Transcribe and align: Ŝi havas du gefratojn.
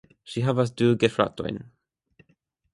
Ŝi 0.31 0.41
havas 0.45 0.71
du 0.81 0.87
gefratojn. 1.05 1.63